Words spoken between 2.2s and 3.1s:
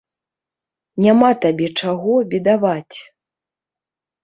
бедаваць!